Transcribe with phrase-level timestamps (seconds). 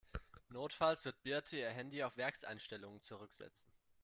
[0.49, 3.71] Notfalls wird Birte ihr Handy auf Werkseinstellungen zurücksetzen.